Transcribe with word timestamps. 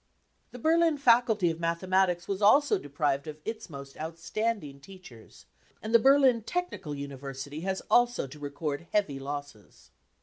The 0.49 0.57
Berlin 0.57 0.97
Faculty 0.97 1.51
of 1.51 1.59
Mathematics 1.59 2.27
was 2.27 2.41
also 2.41 2.79
deprived 2.79 3.27
of 3.27 3.37
its 3.45 3.69
most 3.69 3.95
outstanding 3.99 4.79
teachers, 4.79 5.45
and 5.79 5.93
the 5.93 5.99
Berlin 5.99 6.41
Technical 6.41 6.95
University 6.95 7.59
has 7.59 7.81
also 7.87 8.25
to 8.25 8.39
record 8.39 8.87
heavy 8.93 9.19
losses. 9.19 9.91